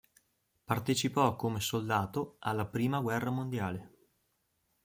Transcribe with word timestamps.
Partecipò 0.65 1.35
come 1.35 1.59
soldato 1.59 2.37
alla 2.39 2.65
Prima 2.65 2.99
guerra 3.01 3.29
mondiale. 3.29 3.91